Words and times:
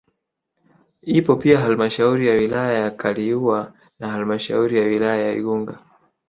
Ipo 1.05 1.35
pia 1.35 1.59
halmashauri 1.59 2.27
ya 2.27 2.33
wilaya 2.33 2.79
ya 2.79 2.91
Kaliua 2.91 3.73
na 3.99 4.07
halmashauri 4.09 4.77
ya 4.77 4.85
wilaya 4.85 5.25
ya 5.25 5.33
Igunga 5.35 5.79